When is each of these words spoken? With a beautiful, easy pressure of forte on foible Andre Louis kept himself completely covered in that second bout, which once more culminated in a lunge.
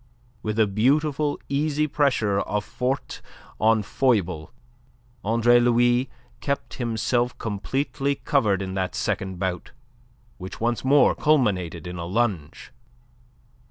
With 0.41 0.57
a 0.57 0.65
beautiful, 0.65 1.39
easy 1.47 1.85
pressure 1.85 2.39
of 2.39 2.65
forte 2.65 3.21
on 3.59 3.83
foible 3.83 4.51
Andre 5.23 5.59
Louis 5.59 6.09
kept 6.39 6.73
himself 6.81 7.37
completely 7.37 8.15
covered 8.15 8.63
in 8.63 8.73
that 8.73 8.95
second 8.95 9.37
bout, 9.37 9.73
which 10.39 10.59
once 10.59 10.83
more 10.83 11.13
culminated 11.13 11.85
in 11.85 11.97
a 11.99 12.05
lunge. 12.05 12.71